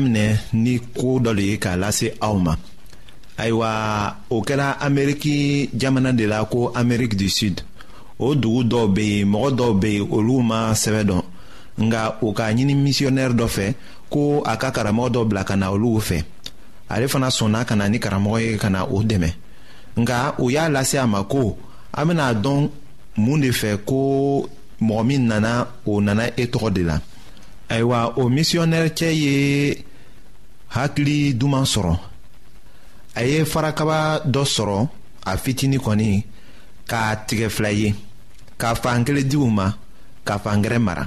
daminɛ 0.00 0.26
ni 0.62 0.74
koo 0.96 1.18
dɔ 1.24 1.30
le 1.36 1.42
ye 1.50 1.56
k'a 1.58 1.76
lase 1.82 2.08
aw 2.26 2.34
ma 2.44 2.54
ayiwa 3.38 3.70
o 4.34 4.40
kɛra 4.42 4.68
ameriki 4.86 5.70
jamana 5.80 6.12
de 6.18 6.24
la 6.26 6.44
ko 6.44 6.70
ameriki 6.74 7.16
du 7.16 7.28
sud 7.28 7.60
o 8.18 8.26
dugu 8.34 8.62
dɔw 8.70 8.86
be 8.94 9.00
yen 9.14 9.28
mɔgɔ 9.34 9.48
dɔw 9.58 9.72
be 9.82 9.86
yen 9.98 10.06
olu 10.16 10.36
ma 10.42 10.60
sɛbɛ 10.82 11.02
dɔn 11.08 11.22
nga 11.84 12.02
o 12.24 12.32
k'a 12.36 12.46
ɲini 12.56 12.74
misiyɔnɛri 12.84 13.34
dɔ 13.40 13.46
fɛ 13.56 13.74
ko 14.12 14.20
a 14.44 14.54
ka 14.56 14.70
karamɔgɔ 14.70 15.10
dɔ 15.14 15.28
bila 15.28 15.44
ka 15.44 15.54
na 15.56 15.66
olu 15.74 16.00
fɛ 16.08 16.22
ale 16.90 17.06
fana 17.12 17.28
sɔnna 17.38 17.64
ka 17.68 17.74
na 17.76 17.86
ni 17.88 17.98
karamɔgɔ 17.98 18.38
ye 18.44 18.56
ka 18.58 18.68
na 18.70 18.84
o 18.84 19.02
dɛmɛ 19.02 19.30
nga 20.00 20.34
o 20.38 20.48
y'a 20.50 20.68
lase 20.68 20.94
a 20.96 21.06
ma 21.06 21.22
ko 21.24 21.56
an 21.94 22.06
bena 22.08 22.32
dɔn 22.34 22.68
mun 23.16 23.40
de 23.40 23.48
fɛ 23.50 23.78
ko 23.86 24.48
mɔgɔ 24.80 25.06
min 25.06 25.26
nana 25.28 25.68
o 25.86 26.00
nana 26.00 26.28
e 26.36 26.44
tɔgɔ 26.46 26.72
de 26.72 26.82
la 26.82 26.98
ayiwa 27.68 28.14
o 28.18 28.28
misiyɔnɛri 28.28 28.90
cɛ 28.90 29.08
ye 29.14 29.84
hakili 30.76 31.32
duman 31.34 31.64
sɔrɔ 31.66 31.94
a 33.18 33.20
ye 33.30 33.44
farakaba 33.44 34.20
dɔ 34.24 34.42
sɔrɔ 34.54 34.76
a 35.30 35.36
fitini 35.36 35.78
kɔni 35.78 36.24
k'a 36.88 37.16
tigɛ 37.26 37.48
fila 37.50 37.70
ye 37.72 37.94
ka 38.56 38.74
fankelen 38.74 39.28
di 39.28 39.36
u 39.36 39.50
ma 39.50 39.74
ka 40.24 40.38
fangɛrɛ 40.38 40.78
mara 40.78 41.04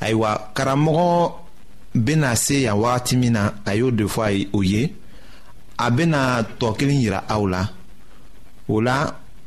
ayiwa 0.00 0.30
karamɔgɔ 0.54 1.32
bena 1.94 2.34
se 2.36 2.54
yan 2.66 2.74
wagati 2.80 3.16
min 3.16 3.32
na 3.32 3.52
a 3.64 3.74
y'o 3.76 3.90
de 3.90 4.04
fɔ 4.04 4.20
a 4.26 4.30
ye 4.32 4.48
o 4.52 4.62
ye 4.62 4.92
a 5.78 5.90
bena 5.90 6.42
tɔ 6.58 6.76
kelen 6.76 7.00
yira 7.02 7.22
aw 7.28 7.46
la 7.46 7.62
o 8.68 8.80
la 8.80 8.96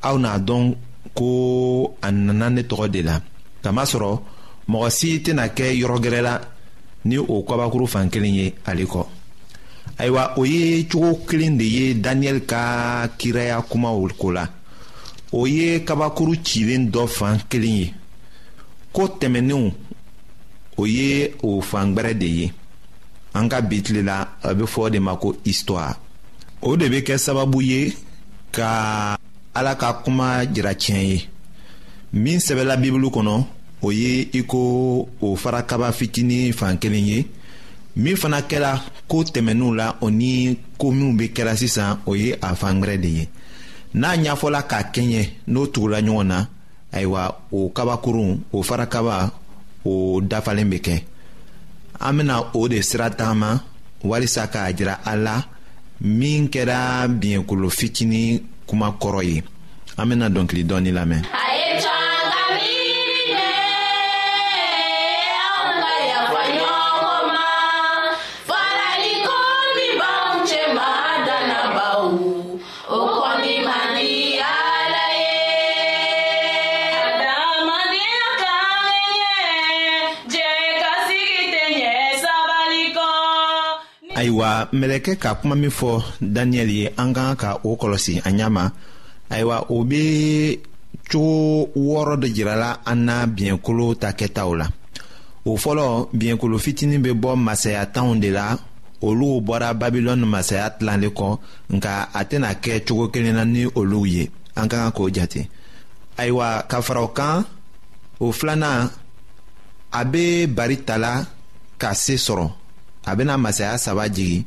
aw 0.03 0.17
n'a 0.17 0.39
dɔn 0.39 0.75
ko 1.13 1.95
a 2.01 2.11
nana 2.11 2.49
ne 2.49 2.61
tɔgɔ 2.61 2.87
de 2.91 3.01
la 3.03 3.19
kamasɔrɔ 3.63 4.21
mɔgɔ 4.69 4.89
si 4.89 5.19
tɛna 5.19 5.49
kɛ 5.53 5.75
yɔrɔ 5.81 5.97
gɛrɛ 6.03 6.41
ni 7.05 7.17
o 7.17 7.43
kabakuru 7.43 7.85
fan 7.87 8.09
kelen 8.09 8.33
ye 8.35 8.53
ale 8.65 8.85
kɔ 8.85 9.07
ayiwa 9.97 10.33
o 10.37 10.45
ye 10.45 10.83
cogo 10.83 11.15
kelen 11.27 11.57
de 11.57 11.63
ye 11.63 11.93
daniyɛli 11.93 12.41
ka 12.45 13.07
kiraya 13.17 13.61
kumaw 13.61 13.97
ko 14.17 14.31
la 14.31 14.45
o 15.31 15.45
ye 15.47 15.79
kabakuru 15.85 16.33
cilen 16.45 16.89
dɔ 16.93 17.01
fan 17.17 17.37
kelen 17.49 17.77
ye 17.81 17.87
ko 18.95 19.03
tɛmɛnenw 19.19 19.67
o 20.77 20.83
ye 20.85 21.33
o 21.41 21.59
fangwɛrɛ 21.61 22.13
de 22.21 22.25
ye 22.39 22.51
an 23.33 23.49
ka 23.49 23.61
bi 23.61 23.81
tile 23.81 24.03
la 24.03 24.17
a 24.43 24.53
bɛ 24.53 24.65
fɔ 24.67 24.81
o 24.85 24.89
de 24.89 24.99
ma 24.99 25.15
ko 25.17 25.35
histoire 25.45 25.95
o 26.61 26.75
de 26.77 26.85
bɛ 26.89 26.99
kɛ 27.05 27.17
sababu 27.17 27.61
ye 27.61 27.93
ka 28.51 29.17
ala 29.53 29.75
ka 29.75 29.93
kuma 30.05 30.45
jira 30.45 30.75
tiɲɛ 30.75 31.03
ye 31.11 31.25
min 32.13 32.37
sɛbɛla 32.39 32.77
bibulu 32.81 33.09
kɔnɔ 33.09 33.45
o 33.81 33.89
ye 33.91 34.29
i 34.33 34.43
ko 34.43 35.07
o 35.21 35.35
farakaba 35.35 35.91
fitinin 35.93 36.53
fan 36.53 36.77
kelen 36.77 37.05
ye 37.05 37.25
min 38.01 38.15
fana 38.21 38.39
kɛra 38.49 38.71
koo 39.09 39.23
tɛmɛninw 39.33 39.73
la 39.79 39.87
o 40.01 40.07
ni 40.19 40.31
koo 40.79 40.91
minw 40.97 41.13
be 41.17 41.25
kɛra 41.35 41.53
sisan 41.61 41.93
o 42.05 42.11
ye 42.21 42.29
a 42.41 42.49
fangwɛrɛ 42.61 42.95
de 43.03 43.07
ye 43.17 43.25
n'a 43.99 44.09
ɲafɔla 44.23 44.61
k'a 44.69 44.79
kɛɲɛ 44.93 45.21
n'o 45.53 45.63
tugula 45.73 45.99
ɲɔgɔn 46.05 46.23
na 46.31 46.39
ayiwa 46.93 47.23
o 47.51 47.59
kabakurun 47.75 48.31
o 48.53 48.57
farakaba 48.63 49.31
o 49.83 49.91
dafalen 50.21 50.69
be 50.69 50.77
kɛ 50.79 51.03
an 51.99 52.13
bena 52.17 52.45
o 52.53 52.67
de 52.67 52.81
sira 52.83 53.09
tagama 53.09 53.51
walisa 54.03 54.43
k'a 54.53 54.73
jira 54.77 54.95
a 55.05 55.15
la 55.17 55.43
min 56.01 56.47
kɛra 56.49 56.79
biɲɛkolo 57.21 57.67
fitini 57.77 58.43
kuma 58.67 58.91
kɔrɔ 58.99 59.23
ye 59.25 59.43
an 59.97 60.05
bena 60.09 60.29
dɔnkili 60.29 60.63
dɔɔni 60.69 60.91
lamɛn 60.97 61.23
ayiwa 84.37 84.67
mɛlɛkɛ 84.79 85.13
ka 85.23 85.31
kuma 85.39 85.55
min 85.61 85.71
fɔ 85.79 85.91
daniyɛli 86.35 86.73
ye 86.81 86.85
an 87.01 87.09
kan 87.15 87.35
ka 87.41 87.49
o 87.67 87.75
kɔlɔsi 87.81 88.13
an 88.27 88.37
ɲa 88.39 88.47
ma 88.55 88.65
ayiwa 89.33 89.57
o 89.69 89.83
be 89.89 90.03
cogo 91.09 91.71
wɔɔrɔ 91.87 92.15
dɔ 92.21 92.27
jirala 92.35 92.69
an 92.91 92.99
na 93.05 93.15
biɲɛkolo 93.35 93.85
ta 94.01 94.09
kɛtaw 94.19 94.51
la 94.59 94.67
o 95.45 95.57
fɔlɔ 95.63 95.85
biɲɛkolo 96.19 96.57
fitinin 96.65 97.01
be 97.03 97.11
bɔ 97.13 97.31
masaya 97.35 97.85
tanw 97.95 98.15
de 98.21 98.29
la 98.29 98.57
olu 99.01 99.29
bɔra 99.47 99.69
babilɔni 99.81 100.25
masaya 100.35 100.69
tilanle 100.77 101.09
kɔ 101.17 101.39
nka 101.75 101.93
a 102.13 102.21
tɛna 102.29 102.49
kɛ 102.63 102.85
cogo 102.87 103.07
kelen 103.13 103.33
na 103.35 103.43
ni 103.43 103.65
olu 103.79 104.05
ye 104.05 104.29
an 104.55 104.67
ka 104.69 104.77
kan 104.77 104.91
k'o 104.91 105.07
jate 105.15 105.49
ayiwa 106.17 106.67
ka 106.69 106.79
fara 106.81 107.01
o 107.03 107.07
kan 107.07 107.43
o 108.19 108.31
filanan 108.31 108.91
a 109.99 110.03
be 110.05 110.45
bari 110.45 110.77
tala 110.85 111.25
ka 111.81 111.93
se 111.95 112.15
sɔrɔ 112.17 112.47
a 113.07 113.15
bena 113.15 113.37
masaya 113.37 113.77
saba 113.77 114.05
jigi 114.09 114.39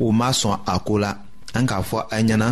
u 0.00 0.06
ma 0.18 0.28
sɔn 0.38 0.56
a 0.66 0.74
ko 0.86 0.94
la 1.02 1.10
an 1.56 1.64
k'a 1.68 1.78
fɔ 1.88 1.98
a 2.10 2.18
ɲɛna 2.26 2.48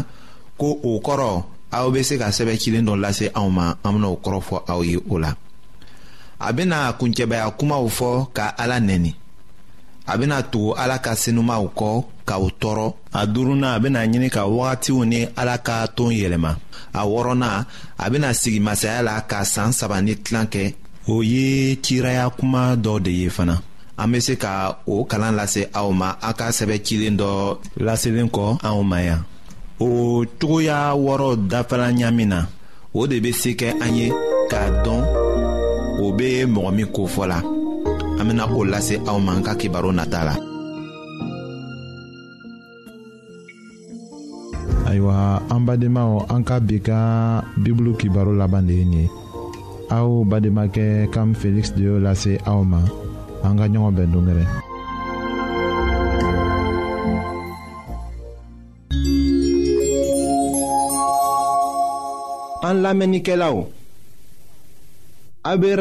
ko 0.61 0.69
o 0.89 1.01
kɔrɔ 1.07 1.31
aw 1.77 1.87
be 1.93 2.01
se 2.09 2.15
ka 2.23 2.29
sɛbɛ 2.37 2.55
cilen 2.63 2.87
dɔ 2.89 2.95
lase 3.03 3.27
anw 3.39 3.51
ma 3.57 3.67
an 3.85 3.91
bena 3.97 4.07
o 4.09 4.17
kɔrɔ 4.25 4.41
fɔ 4.49 4.57
aw 4.73 4.81
ye 4.89 4.97
o 5.13 5.19
la 5.23 5.31
a 6.39 6.49
bena 6.57 6.79
kuncɛbaya 6.99 7.47
kumaw 7.59 7.85
fɔ 7.99 8.11
ka 8.37 8.47
ala 8.63 8.77
nɛni 8.89 9.11
a 10.07 10.15
bena 10.19 10.37
tugu 10.53 10.71
ala 10.83 10.97
ka 11.05 11.13
senumaw 11.23 11.65
kɔ 11.79 11.91
k'aw 12.29 12.45
tɔɔrɔ 12.61 12.95
a 13.21 13.27
duruna 13.33 13.75
a 13.77 13.81
bena 13.81 14.01
ɲini 14.11 14.29
ka 14.37 14.43
wagatiw 14.57 15.05
ni 15.07 15.27
ala 15.41 15.59
ka 15.59 15.87
ton 15.97 16.11
yɛlɛma 16.21 16.51
a 16.93 17.03
wɔrɔna 17.13 17.65
a 18.05 18.11
bena 18.11 18.29
sigi 18.41 18.61
masaya 18.61 19.03
la 19.03 19.21
ka 19.21 19.43
saan 19.45 19.73
saba 19.73 20.01
ni 20.03 20.15
tilan 20.15 20.47
kɛ 20.47 20.75
o 21.09 21.21
ye 21.23 21.77
ciraya 21.83 22.31
kuma 22.39 22.77
dɔ 22.77 23.03
de 23.03 23.11
ye 23.11 23.29
fana 23.29 23.61
an 24.03 24.11
be 24.11 24.19
se 24.21 24.35
ka 24.43 24.53
o 24.93 24.95
kalan 25.11 25.37
lase 25.38 25.62
aw 25.79 25.87
ma 26.01 26.09
a 26.29 26.31
ka 26.38 26.47
sɛbɛ 26.57 26.77
cilen 26.87 27.15
dɔ 27.21 27.31
laselen 27.87 28.29
kɔ 28.35 28.45
anw 28.67 28.81
ma 28.91 28.99
yan 29.09 29.23
o 29.87 29.88
cogoya 30.41 30.79
wɔɔrɔ 31.05 31.29
dafala 31.51 31.87
ɲamin 31.99 32.31
na 32.33 32.38
o 32.99 33.07
de 33.11 33.17
be 33.25 33.31
se 33.33 33.51
kɛ 33.61 33.69
an 33.85 33.95
ye 33.99 34.07
k'a 34.51 34.62
dɔn 34.85 35.03
o 36.05 36.07
be 36.19 36.29
mɔgɔ 36.55 36.71
min 36.77 36.88
kofɔ 36.97 37.25
la 37.33 37.38
an 38.19 38.25
bena 38.27 38.45
o 38.59 38.65
lase 38.73 38.95
aw 39.09 39.19
ma 39.25 39.31
an 39.38 39.45
ka 39.47 39.53
kibaro 39.61 39.91
nata 39.95 40.19
la 40.29 40.35
ayiwa 44.91 45.17
an 45.53 45.62
badenmaw 45.67 46.12
an 46.35 46.43
ka 46.49 46.57
bi 46.69 46.77
ka 46.88 46.99
bibulu 47.62 47.93
kibaro 48.01 48.33
laban 48.41 48.67
de 48.69 48.75
ye 48.81 48.85
nin 48.85 48.99
ye 48.99 49.11
aw 49.97 50.09
bademakɛ 50.31 50.85
kam 51.15 51.29
feliksi 51.41 51.75
de 51.79 51.83
y'o 51.88 51.97
lase 52.07 52.33
aw 52.53 52.62
ma 52.73 52.81
an 53.49 53.57
ka 53.59 53.67
ɲɔgɔn 53.73 53.95
bɛn 53.97 54.11
don 54.13 54.29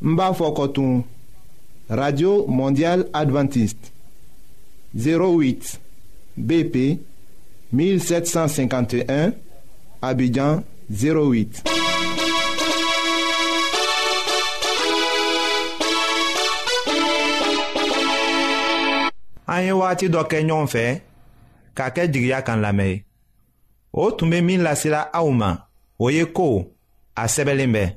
Mba 0.00 0.34
Fokotoun, 0.34 1.02
Radio 1.88 2.46
Mondial 2.46 3.08
Adventist, 3.12 3.76
08 4.96 5.78
BP 6.36 7.00
1751, 7.72 9.32
Abidjan 10.00 10.62
08. 10.90 11.64
Anye 19.48 19.72
wati 19.72 20.06
doke 20.12 20.42
nyon 20.44 20.68
fe, 20.70 21.00
kake 21.74 22.06
digya 22.12 22.42
kan 22.46 22.60
lamey. 22.62 23.02
O 23.92 24.10
tumbe 24.12 24.42
min 24.44 24.62
lasila 24.62 25.08
aouman, 25.12 25.58
oye 25.98 26.24
kou, 26.36 26.68
a 27.16 27.26
sebe 27.32 27.54
lembey. 27.56 27.96